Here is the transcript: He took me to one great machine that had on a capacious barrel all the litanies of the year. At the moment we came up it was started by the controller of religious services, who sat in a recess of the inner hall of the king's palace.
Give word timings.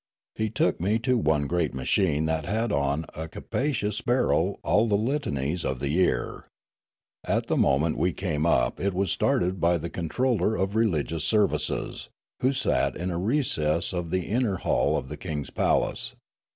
He 0.33 0.49
took 0.49 0.79
me 0.81 0.97
to 0.97 1.15
one 1.15 1.45
great 1.45 1.75
machine 1.75 2.25
that 2.25 2.47
had 2.47 2.71
on 2.71 3.05
a 3.13 3.27
capacious 3.27 4.01
barrel 4.01 4.59
all 4.63 4.87
the 4.87 4.97
litanies 4.97 5.63
of 5.63 5.77
the 5.79 5.91
year. 5.91 6.47
At 7.23 7.45
the 7.45 7.55
moment 7.55 7.99
we 7.99 8.11
came 8.11 8.47
up 8.47 8.79
it 8.79 8.95
was 8.95 9.11
started 9.11 9.59
by 9.61 9.77
the 9.77 9.91
controller 9.91 10.55
of 10.55 10.75
religious 10.75 11.23
services, 11.25 12.09
who 12.39 12.51
sat 12.51 12.97
in 12.97 13.11
a 13.11 13.19
recess 13.19 13.93
of 13.93 14.09
the 14.09 14.25
inner 14.25 14.55
hall 14.55 14.97
of 14.97 15.07
the 15.07 15.17
king's 15.17 15.51
palace. 15.51 16.15